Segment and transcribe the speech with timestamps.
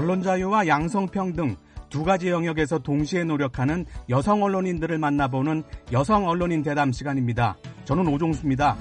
[0.00, 1.56] 언론 자유와 양성평등
[1.90, 5.62] 두 가지 영역에서 동시에 노력하는 여성 언론인들을 만나보는
[5.92, 7.58] 여성 언론인 대담 시간입니다.
[7.84, 8.78] 저는 오종수입니다.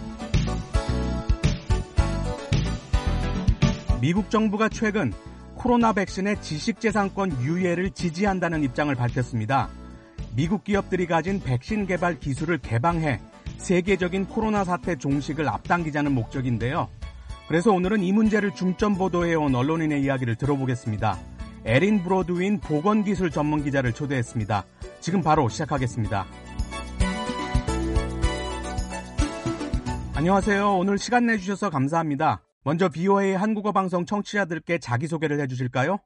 [3.99, 5.11] 미국 정부가 최근
[5.55, 9.67] 코로나 백신의 지식재산권 유예를 지지한다는 입장을 밝혔습니다.
[10.37, 13.19] 미국 기업들이 가진 백신 개발 기술을 개방해
[13.57, 16.87] 세계적인 코로나 사태 종식을 앞당기자는 목적인데요.
[17.49, 21.15] 그래서 오늘은 이 문제를 중점 보도해온 언론인의 이야기를 들어보겠습니다.
[21.65, 24.63] 에린 브로드윈 보건기술 전문 기자를 초대했습니다.
[24.99, 26.25] 지금 바로 시작하겠습니다.
[30.15, 30.77] 안녕하세요.
[30.77, 32.43] 오늘 시간 내주셔서 감사합니다.
[32.63, 35.97] 먼저 BOA 한국어 방송 청취자들께 자기소개를 해주실까요?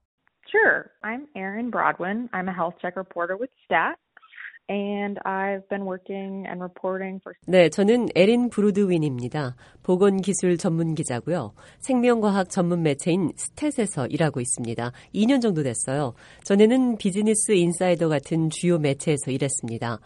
[0.48, 0.86] Sure.
[1.04, 2.30] I'm Erin Broadwin.
[2.32, 3.98] I'm a health check reporter with STAT.
[4.70, 9.56] And I've been working and reporting for 네, 저는 에린 브로드윈입니다.
[9.84, 11.54] 보건기술 전문 기자고요.
[11.80, 14.92] 생명과학 전문 매체인 스탯에서 일하고 있습니다.
[15.14, 16.14] 2년 정도 됐어요.
[16.44, 20.00] 전에는 비즈니스 인사이더 같은 주요 매체에서 일했습니다.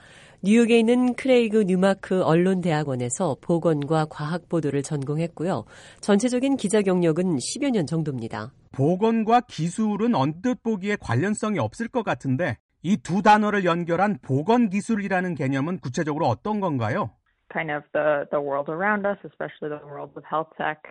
[0.43, 5.65] 뉴욕에 있는 크레이그 뉴마크 언론대학원에서 보건과 과학 보도를 전공했고요.
[6.01, 8.53] 전체적인 기자 경력은 10여 년 정도입니다.
[8.71, 15.79] 보건과 기술은 언뜻 보기에 관련성이 없을 것 같은데 이 두 단어를 연결한 보건 기술이라는 개념은
[15.79, 17.11] 구체적으로 어떤 건가요?
[17.51, 20.81] kind of the the world around us, especially the world with health tech.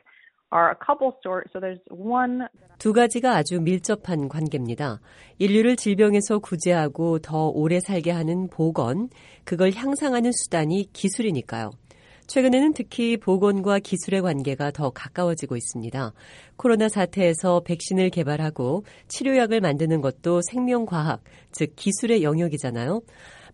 [0.53, 1.51] are a couple stories.
[1.53, 2.47] So there's one.
[2.79, 5.01] 두 가지가 아주 밀접한 관계입니다.
[5.39, 9.09] 인류를 질병에서 구제하고 더 오래 살게 하는 보건,
[9.45, 11.71] 그걸 향상하는 수단이 기술이니까요.
[12.27, 16.13] 최근에는 특히 보건과 기술의 관계가 더 가까워지고 있습니다.
[16.57, 23.03] 코로나 사태에서 백신을 개발하고 치료약을 만드는 것도 생명과학, 즉 기술의 영역이잖아요.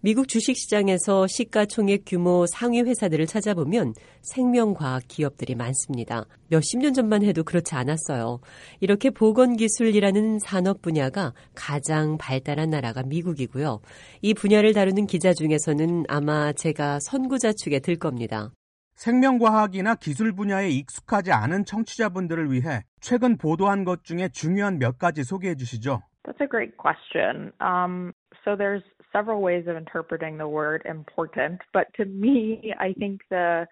[0.04, 6.26] 미국 주식시장에서 시가총액 규모 상위 회사들을 찾아보면 생명과학 기업들이 많습니다.
[6.48, 8.40] 몇십 년 전만 해도 그렇지 않았어요.
[8.80, 13.80] 이렇게 보건기술이라는 산업 분야가 가장 발달한 나라가 미국이고요.
[14.22, 18.50] 이 분야를 다루는 기자 중에서는 아마 제가 선구자 축에 들 겁니다.
[18.94, 25.54] 생명과학이나 기술 분야에 익숙하지 않은 청취자분들을 위해 최근 보도한 것 중에 중요한 몇 가지 소개해
[25.56, 26.02] 주시죠.
[26.24, 27.52] That's a great question.
[27.60, 28.12] Um,
[28.44, 33.66] so there's several ways of interpreting the word important, but to me, I think the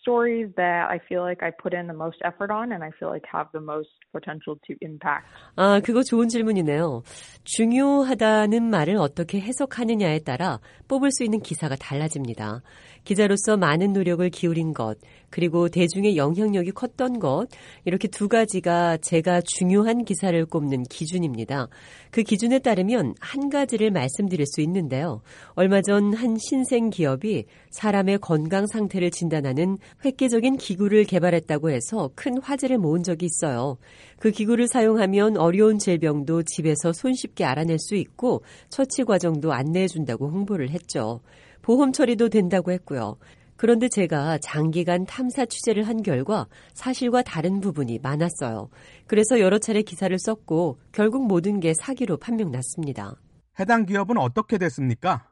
[0.00, 3.10] stories that I feel like I put in the most effort on and I feel
[3.10, 5.26] like have the most potential to impact.
[5.56, 7.02] 아, 그거 좋은 질문이네요.
[7.44, 12.62] 중요하다는 말을 어떻게 해석하느냐에 따라 뽑을 수 있는 기사가 달라집니다.
[13.04, 14.98] 기자로서 많은 노력을 기울인 것,
[15.30, 17.46] 그리고 대중의 영향력이 컸던 것,
[17.84, 21.68] 이렇게 두 가지가 제가 중요한 기사를 꼽는 기준입니다.
[22.10, 25.22] 그 기준에 따르면 한 가지를 말씀드릴 수 있는데요.
[25.54, 32.78] 얼마 전 한 신생 기업이 사람의 건강 상태를 진단하는 획기적인 기구를 개발했다고 해서 큰 화제를
[32.78, 33.78] 모은 적이 있어요.
[34.18, 40.70] 그 기구를 사용하면 어려운 질병도 집에서 손쉽게 알아낼 수 있고 처치 과정도 안내해 준다고 홍보를
[40.70, 41.20] 했죠.
[41.62, 43.16] 보험 처리도 된다고 했고요.
[43.56, 48.70] 그런데 제가 장기간 탐사 취재를 한 결과 사실과 다른 부분이 많았어요.
[49.06, 53.16] 그래서 여러 차례 기사를 썼고 결국 모든 게 사기로 판명 났습니다.
[53.58, 55.29] 해당 기업은 어떻게 됐습니까?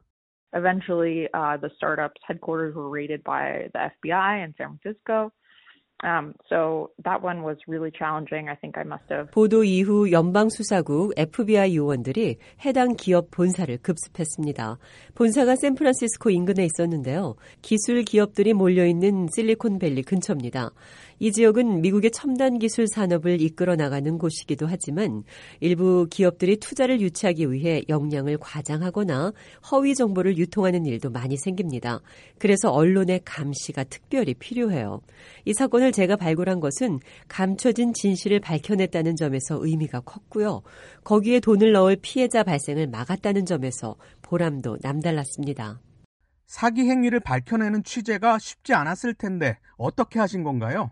[0.53, 5.31] Eventually, uh, the startup's headquarters were raided by the FBI in San Francisco.
[6.03, 8.49] Um, so that one was really challenging.
[8.49, 9.31] I think I must have.
[9.31, 14.77] 보도 이후 연방수사국 FBI 요원들이 해당 기업 본사를 급습했습니다.
[15.15, 17.35] 본사가 샌프란시스코 인근에 있었는데요.
[17.61, 20.71] 기술 기업들이 몰려있는 실리콘밸리 근처입니다.
[21.20, 25.24] 이 지역은 미국의 첨단 기술 산업을 이끌어 나가는 곳이기도 하지만
[25.60, 29.32] 일부 기업들이 투자를 유치하기 위해 역량을 과장하거나
[29.70, 32.00] 허위 정보를 유통하는 일도 많이 생깁니다.
[32.38, 35.00] 그래서 언론의 감시가 특별히 필요해요.
[35.44, 40.62] 이 사건을 제가 발굴한 것은 감춰진 진실을 밝혀냈다는 점에서 의미가 컸고요.
[41.04, 45.80] 거기에 돈을 넣을 피해자 발생을 막았다는 점에서 보람도 남달랐습니다.
[46.46, 50.90] 사기 행위를 밝혀내는 취재가 쉽지 않았을 텐데 어떻게 하신 건가요?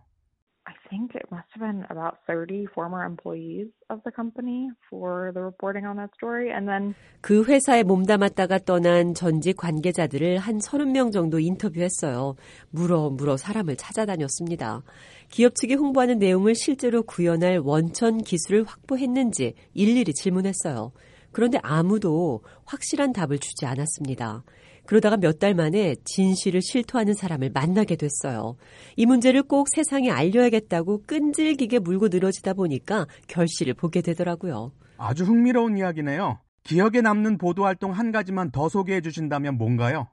[0.88, 5.84] Think it must have been about 30 former employees of the company for the reporting
[5.84, 6.52] on that story.
[6.54, 12.36] And then 그 회사에 몸담았다가 떠난 전직 관계자들을 한 30명 정도 인터뷰했어요.
[12.70, 14.82] 물어 물어 사람을 찾아다녔습니다.
[15.28, 20.92] 기업 측이 홍보하는 내용을 실제로 구현할 원천 기술을 확보했는지 일일이 질문했어요.
[21.32, 24.44] 그런데 아무도 확실한 답을 주지 않았습니다.
[24.86, 28.56] 그러다가 몇 달 만에 진실을 실토하는 사람을 만나게 됐어요.
[28.96, 34.72] 이 문제를 꼭 세상에 알려야겠다고 끈질기게 물고 늘어지다 보니까 결실을 보게 되더라고요.
[34.96, 36.40] 아주 흥미로운 이야기네요.
[36.62, 40.08] 기억에 남는 보도 활동 한 가지만 더 소개해 주신다면 뭔가요?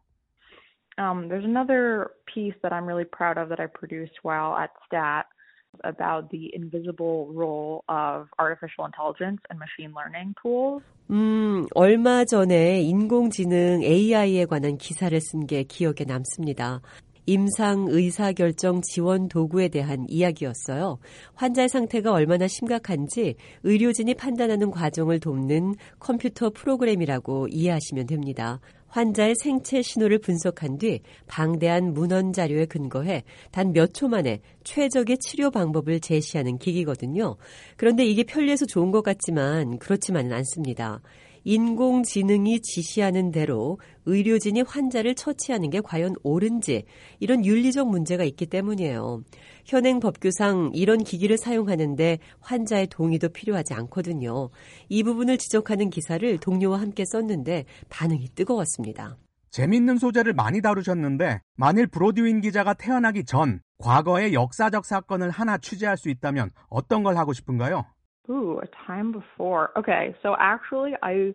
[1.00, 5.26] Um, there's another piece that I'm really proud of that I produced while at STAT.
[5.84, 10.84] About the invisible role of artificial intelligence and machine learning tools.
[11.10, 16.82] 음, 얼마 전에 인공지능 AI에 관한 기사를 쓴 게 기억에 남습니다.
[17.26, 21.00] 임상 의사 결정 지원 도구에 대한 이야기였어요.
[21.36, 28.60] 환자의 상태가 얼마나 심각한지 의료진이 판단하는 과정을 돕는 컴퓨터 프로그램이라고 이해하시면 됩니다.
[28.94, 35.50] 환자의 생체 신호를 분석한 뒤 방대한 문헌 자료에 근거해 단 몇 초 만에 최적의 치료
[35.50, 37.38] 방법을 제시하는 기기거든요.
[37.76, 41.02] 그런데 이게 편리해서 좋은 것 같지만 그렇지만은 않습니다.
[41.44, 46.84] 인공지능이 지시하는 대로 의료진이 환자를 처치하는 게 과연 옳은지
[47.20, 49.24] 이런 윤리적 문제가 있기 때문이에요.
[49.66, 54.50] 현행 법규상 이런 기기를 사용하는데 환자의 동의도 필요하지 않거든요.
[54.90, 59.18] 이 부분을 지적하는 기사를 동료와 함께 썼는데 반응이 뜨거웠습니다.
[59.52, 66.10] 재밌는 소재를 많이 다루셨는데 만일 브로드윈 기자가 태어나기 전 과거의 역사적 사건을 하나 취재할 수
[66.10, 67.86] 있다면 어떤 걸 하고 싶은가요?
[68.30, 69.68] Ooh, a time before.
[69.78, 71.34] Okay, so actually, I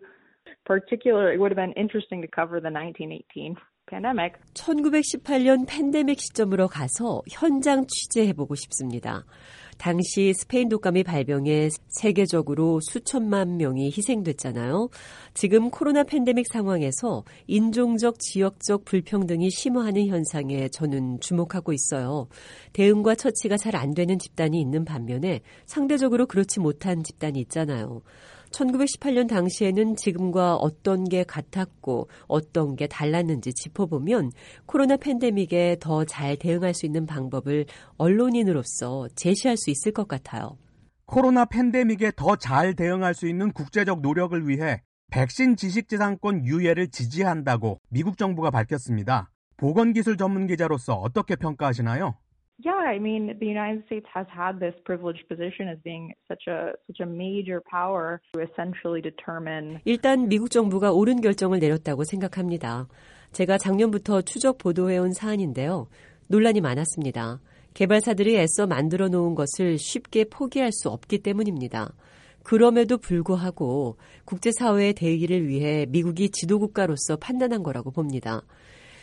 [0.65, 3.68] particularly it would have been interesting to cover the 1918 pandemic.
[4.53, 9.25] 1918년 팬데믹 시점으로 가서 현장 취재해보고 싶습니다.
[9.79, 14.89] 당시 스페인 독감이 발병해 세계적으로 수천만 명이 희생됐잖아요.
[15.33, 22.27] 지금 코로나 팬데믹 상황에서 인종적, 지역적 불평등이 심화하는 현상에 저는 주목하고 있어요.
[22.73, 28.01] 대응과 처치가 잘 안 되는 집단이 있는 반면에 상대적으로 그렇지 못한 집단이 있잖아요.
[28.51, 34.31] 1918년 당시에는 지금과 어떤 게 같았고 어떤 게 달랐는지 짚어보면
[34.65, 37.65] 코로나 팬데믹에 더 잘 대응할 수 있는 방법을
[37.97, 40.57] 언론인으로서 제시할 수 있을 것 같아요.
[41.05, 44.81] 코로나 팬데믹에 더 잘 대응할 수 있는 국제적 노력을 위해
[45.11, 49.31] 백신 지식재산권 유예를 지지한다고 미국 정부가 밝혔습니다.
[49.57, 52.15] 보건기술 전문 기자로서 어떻게 평가하시나요?
[52.61, 56.75] Yeah, I mean, the United States has had this privileged position as being such a
[56.87, 59.79] such a major power to essentially determine.
[59.85, 62.89] 일단 미국 정부가 옳은 결정을 내렸다고 생각합니다.
[63.31, 65.87] 제가 작년부터 추적 보도해온 사안인데요.
[66.27, 67.39] 논란이 많았습니다.
[67.75, 71.93] 개발사들이 애써 만들어 놓은 것을 쉽게 포기할 수 없기 때문입니다.
[72.43, 78.41] 그럼에도 불구하고 국제사회의 대의를 위해 미국이 지도국가로서 판단한 거라고 봅니다.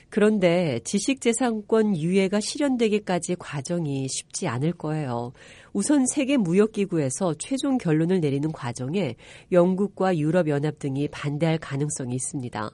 [0.08, 5.32] 그런데 지식재산권 유예가 실현되기까지 과정이 쉽지 않을 거예요.
[5.72, 9.16] 우선 세계 무역기구에서 최종 결론을 내리는 과정에
[9.52, 12.70] 영국과 유럽연합 등이 반대할 가능성이 있습니다.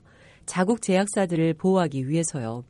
[0.47, 2.65] 자국 제약사들을 보호하기 위해서요.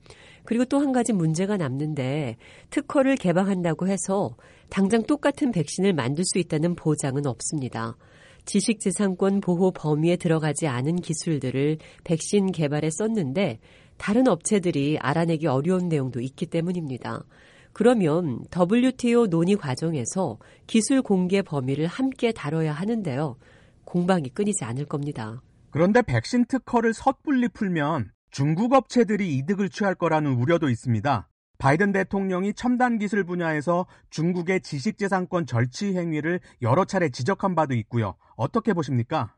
[0.44, 2.36] 그리고 또 한 가지 문제가 남는데
[2.70, 4.36] 특허를 개방한다고 해서
[4.68, 7.96] 당장 똑같은 백신을 만들 수 있다는 보장은 없습니다.
[8.44, 13.60] 지식재산권 보호 범위에 들어가지 않은 기술들을 백신 개발에 썼는데
[13.96, 17.24] 다른 업체들이 알아내기 어려운 내용도 있기 때문입니다.
[17.72, 23.36] 그러면 WTO 논의 과정에서 기술 공개 범위를 함께 다뤄야 하는데요.
[23.84, 25.40] 공방이 끊이지 않을 겁니다.
[25.70, 31.28] 그런데 백신 특허를 섣불리 풀면 중국 업체들이 이득을 취할 거라는 우려도 있습니다.
[31.58, 38.16] 바이든 대통령이 첨단 기술 분야에서 중국의 지식재산권 절취 행위를 여러 차례 지적한 바도 있고요.
[38.36, 39.36] 어떻게 보십니까?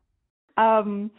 [0.56, 1.10] Um,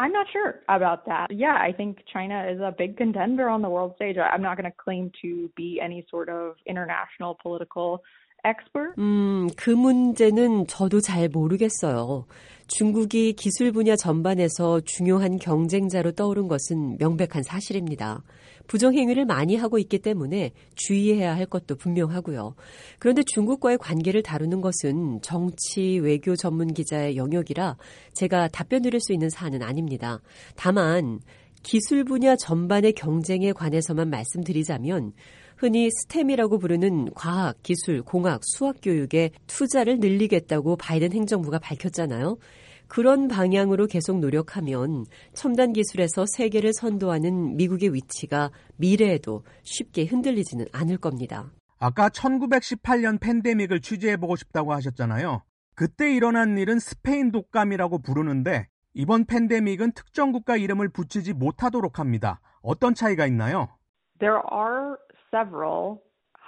[0.00, 1.26] I'm not sure about that.
[1.30, 4.16] Yeah, I think China is a big contender on the world stage.
[4.16, 8.02] I'm not going to claim to be any sort of international political
[8.42, 8.94] expert.
[8.96, 12.24] 음, 그 문제는 저도 잘 모르겠어요.
[12.66, 18.22] 중국이 기술 분야 전반에서 중요한 경쟁자로 떠오른 것은 명백한 사실입니다.
[18.70, 22.54] 부정행위를 많이 하고 있기 때문에 주의해야 할 것도 분명하고요.
[23.00, 27.76] 그런데 중국과의 관계를 다루는 것은 정치, 외교 전문 기자의 영역이라
[28.12, 30.20] 제가 답변 드릴 수 있는 사안은 아닙니다.
[30.54, 31.18] 다만,
[31.64, 35.14] 기술 분야 전반의 경쟁에 관해서만 말씀드리자면
[35.56, 42.38] 흔히 스템이라고 부르는 과학, 기술, 공학, 수학 교육에 투자를 늘리겠다고 바이든 행정부가 밝혔잖아요.
[42.90, 51.52] 그런 방향으로 계속 노력하면 첨단 기술에서 세계를 선도하는 미국의 위치가 미래에도 쉽게 흔들리지는 않을 겁니다.
[51.78, 55.44] 아까 1918년 팬데믹을 취재해보고 싶다고 하셨잖아요.
[55.76, 62.40] 그때 일어난 일은 스페인 독감이라고 부르는데 이번 팬데믹은 특정 국가 이름을 붙이지 못하도록 합니다.
[62.60, 63.68] 어떤 차이가 있나요?
[64.18, 64.96] There are
[65.32, 65.98] several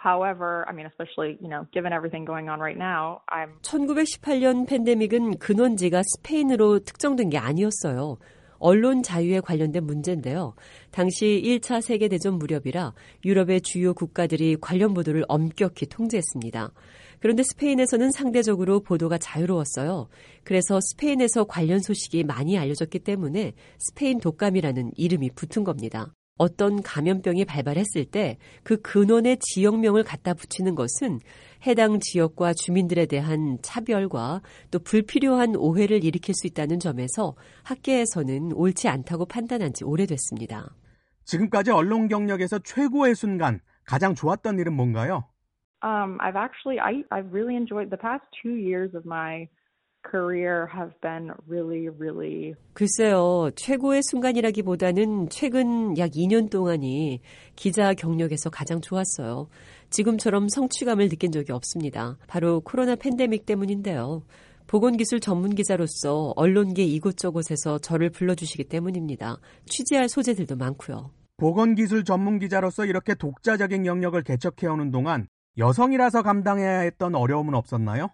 [0.02, 5.38] However, I mean, especially, you know, given everything going on right now, I'm 1918년 팬데믹은
[5.38, 8.18] 근원지가 스페인으로 특정된 게 아니었어요.
[8.59, 10.54] 언론 자유에 관련된 문제인데요.
[10.90, 12.94] 당시 1차 세계대전 무렵이라
[13.25, 16.73] 유럽의 주요 국가들이 관련 보도를 엄격히 통제했습니다.
[17.21, 20.09] 그런데 스페인에서는 상대적으로 보도가 자유로웠어요.
[20.42, 26.12] 그래서 스페인에서 관련 소식이 많이 알려졌기 때문에 스페인 독감이라는 이름이 붙은 겁니다.
[26.38, 31.20] 어떤 감염병이 발발했을 때 그 근원의 지역명을 갖다 붙이는 것은
[31.66, 37.34] 해당 지역과 주민들에 대한 차별과 또 불필요한 오해를 일으킬 수 있다는 점에서
[37.64, 40.74] 학계에서는 옳지 않다고 판단한 지 오래됐습니다.
[41.24, 45.24] 지금까지 언론 경력에서 최고의 순간, 가장 좋았던 일은 뭔가요?
[45.84, 49.48] Um, I've actually I I've really enjoyed the past two years of my
[50.11, 57.21] career have been really really 글쎄요, 최고의 순간이라기보다는 최근 약 2년 동안이
[57.56, 59.49] 기자 경력에서 가장 좋았어요.
[59.90, 62.16] 지금처럼 성취감을 느낀 적이 없습니다.
[62.26, 64.23] 바로 코로나 팬데믹 때문인데요.
[64.66, 69.37] 보건기술 전문 기자로서 언론계 이곳저곳에서 저를 불러주시기 때문입니다.
[69.66, 71.11] 취재할 소재들도 많고요.
[71.37, 75.26] 보건기술 전문 기자로서 이렇게 독자적인 영역을 개척해오는 동안
[75.59, 78.09] 여성이라서 감당해야 했던 어려움은 없었나요?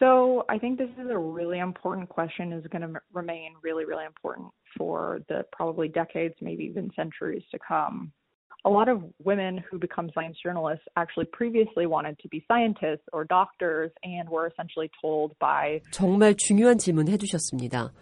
[0.00, 4.04] So I think this is a really important question is going to remain really really
[4.04, 8.12] important for the probably decades maybe even centuries to come.
[8.64, 13.24] A lot of women who become science journalists actually previously wanted to be scientists or
[13.24, 17.92] doctors and were essentially told by 정말 중요한 질문 해주셨습니다.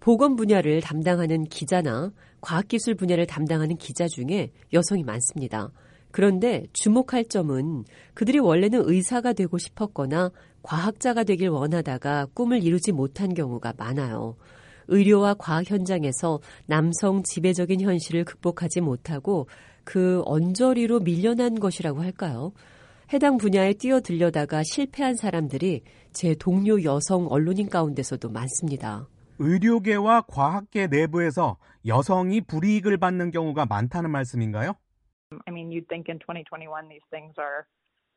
[0.00, 5.70] 보건 분야를 담당하는 기자나 과학기술 분야를 담당하는 기자 중에 여성이 많습니다.
[6.17, 10.31] 그런데 주목할 점은 그들이 원래는 의사가 되고 싶었거나
[10.63, 14.35] 과학자가 되길 원하다가 꿈을 이루지 못한 경우가 많아요.
[14.87, 19.47] 의료와 과학 현장에서 남성 지배적인 현실을 극복하지 못하고
[19.83, 22.51] 그 언저리로 밀려난 것이라고 할까요?
[23.13, 25.83] 해당 분야에 뛰어들려다가 실패한 사람들이
[26.13, 29.07] 제 동료 여성 언론인 가운데서도 많습니다.
[29.37, 34.73] 의료계와 과학계 내부에서 여성이 불이익을 받는 경우가 많다는 말씀인가요?
[35.47, 37.67] I mean, you'd think in 2021 these things are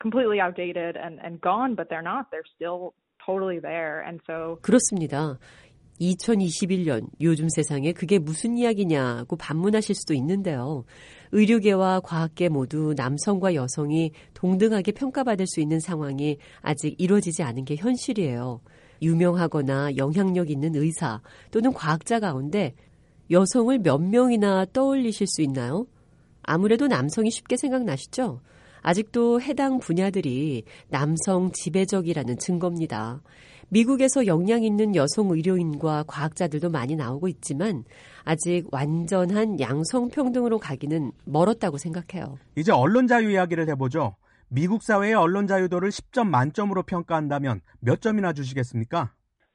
[0.00, 2.30] completely outdated and, and gone, but they're not.
[2.30, 4.00] They're still totally there.
[4.06, 5.38] And so 그렇습니다.
[6.00, 10.84] 2021년 요즘 세상에 그게 무슨 이야기냐고 반문하실 수도 있는데요.
[11.32, 18.62] 의료계와 과학계 모두 남성과 여성이 동등하게 평가받을 수 있는 상황이 아직 이루어지지 않은 게 현실이에요.
[19.02, 22.74] 유명하거나 영향력 있는 의사 또는 과학자 가운데
[23.30, 25.86] 여성을 몇 명이나 떠올리실 수 있나요?
[26.42, 28.40] 아무래도 남성이 쉽게 생각나시죠?
[28.82, 33.20] 아직도 해당 분야들이 남성 지배적이라는 증거입니다.
[33.68, 37.84] 미국에서 역량 있는 여성 의료인과 과학자들도 많이 나오고 있지만
[38.24, 42.36] 아직 완전한 양성평등으로 가기는 멀었다고 생각해요.
[42.56, 44.16] 이제 언론 자유 이야기를 해보죠.
[44.48, 49.12] 미국 사회의 언론 자유도를 10점 만점으로 평가한다면 몇 점이나 주시겠습니까?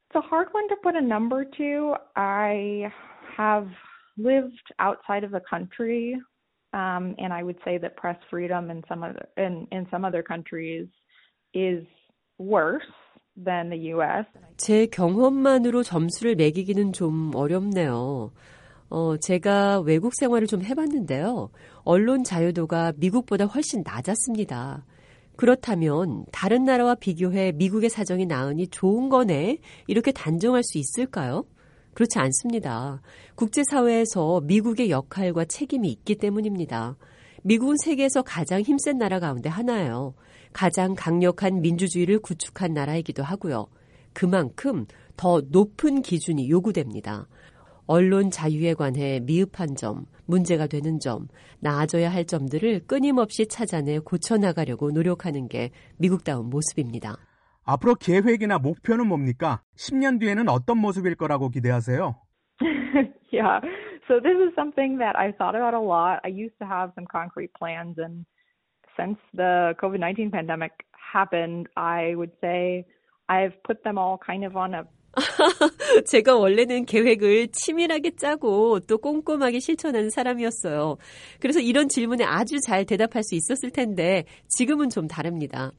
[0.09, 1.95] It's a hard one to put a number to.
[2.15, 2.87] I
[3.37, 3.67] have
[4.17, 6.15] lived outside of the country,
[6.75, 10.21] um, and I would say that press freedom in some other in, in some other
[10.21, 10.87] countries
[11.53, 11.83] is
[12.37, 12.91] worse
[13.37, 14.25] than the U.S.
[14.57, 18.31] 제 경험만으로 점수를 매기기는 좀 어렵네요.
[18.89, 21.49] 어, 제가 외국 생활을 좀 해봤는데요.
[21.83, 24.85] 언론 자유도가 미국보다 훨씬 낮았습니다.
[25.37, 29.59] 그렇다면 다른 나라와 비교해 미국의 사정이 나으니 좋은 거네?
[29.87, 31.45] 이렇게 단정할 수 있을까요?
[31.95, 33.01] 그렇지 않습니다.
[33.35, 36.97] 국제사회에서 미국의 역할과 책임이 있기 때문입니다.
[37.41, 40.13] 미국은 세계에서 가장 힘센 나라 가운데 하나예요.
[40.51, 43.67] 가장 강력한 민주주의를 구축한 나라이기도 하고요.
[44.13, 44.85] 그만큼
[45.15, 47.27] 더 높은 기준이 요구됩니다.
[47.85, 51.27] 언론 자유에 관해 미흡한 점, 문제가 되는 점,
[51.59, 57.17] 나아져야 할 점들을 끊임없이 찾아내 고쳐나가려고 노력하는 게 미국다운 모습입니다.
[57.65, 59.61] 앞으로 계획이나 목표는 뭡니까?
[59.75, 62.15] 10년 뒤에는 어떤 모습일 거라고 기대하세요?
[63.31, 63.59] yeah.
[64.07, 66.21] So this is something that I've thought about a lot.
[66.23, 68.25] I used to have some concrete plans and
[68.95, 72.85] since the COVID-19 pandemic happened, I would say
[73.27, 74.83] I've put them all kind of on a
[76.07, 80.97] 제가 원래는 계획을 치밀하게 짜고 또 꼼꼼하게 실천하는 사람이었어요.
[81.39, 85.71] 그래서 이런 질문에 아주 잘 대답할 수 있었을 텐데 지금은 좀 다릅니다.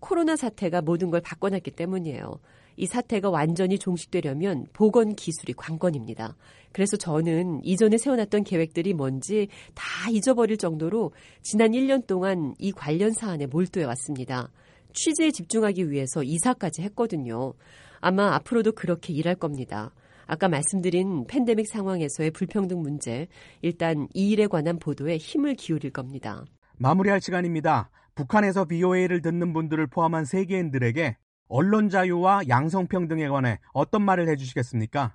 [0.00, 2.40] 코로나 사태가 모든 걸 바꿔놨기 때문이에요.
[2.76, 6.36] 이 사태가 완전히 종식되려면 보건 기술이 관건입니다.
[6.72, 13.46] 그래서 저는 이전에 세워놨던 계획들이 뭔지 다 잊어버릴 정도로 지난 1년 동안 이 관련 사안에
[13.46, 14.50] 몰두해 왔습니다.
[14.92, 17.52] 취재에 집중하기 위해서 이사까지 했거든요.
[18.00, 19.92] 아마 앞으로도 그렇게 일할 겁니다.
[20.26, 23.26] 아까 말씀드린 팬데믹 상황에서의 불평등 문제,
[23.62, 26.44] 일단 이 일에 관한 보도에 힘을 기울일 겁니다.
[26.78, 27.90] 마무리할 시간입니다.
[28.20, 31.16] 북한에서 BOA를 듣는 분들을 포함한 세계인들에게
[31.48, 35.14] 언론 자유와 양성평등에 관해 어떤 말을 해주시겠습니까?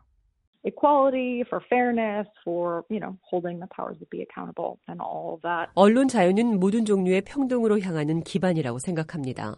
[0.64, 5.42] equality, for fairness, for, you know, holding the powers that be accountable and all of
[5.44, 5.70] that.
[5.76, 9.58] 언론 자유는 모든 종류의 평등으로 향하는 기반이라고 생각합니다.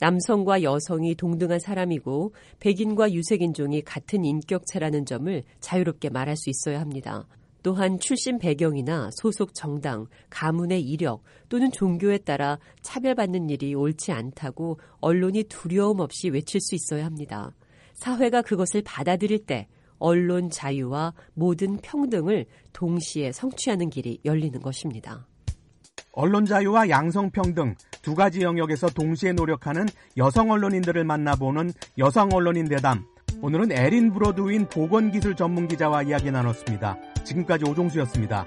[0.00, 7.28] 남성과 여성이 동등한 사람이고 백인과 유색인종이 같은 인격체라는 점을 자유롭게 말할 수 있어야 합니다.
[7.62, 15.44] 또한 출신 배경이나 소속 정당, 가문의 이력 또는 종교에 따라 차별받는 일이 옳지 않다고 언론이
[15.44, 17.54] 두려움 없이 외칠 수 있어야 합니다.
[17.94, 25.26] 사회가 그것을 받아들일 때 언론 자유와 모든 평등을 동시에 성취하는 길이 열리는 것입니다.
[26.12, 29.86] 언론 자유와 양성평등 두 가지 영역에서 동시에 노력하는
[30.16, 33.06] 여성 언론인들을 만나보는 여성 언론인 대담.
[33.40, 36.98] 오늘은 에린 브로드윈 보건기술 전문 기자와 이야기 나눴습니다.
[37.24, 38.44] 지금까지 오종수였습니다.